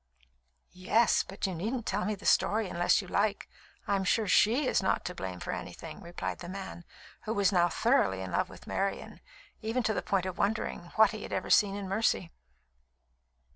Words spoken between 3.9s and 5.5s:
sure she is not to blame